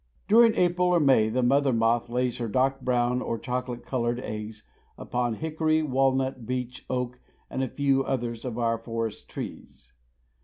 [0.27, 4.63] During April or May the mother moth lays her dark brown or chocolate colored eggs
[4.97, 7.19] upon hickory, walnut, beech, oak,
[7.51, 9.93] and a few others of our forest trees.